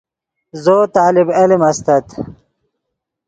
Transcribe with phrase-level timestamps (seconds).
[0.63, 2.05] زو طالب علم استت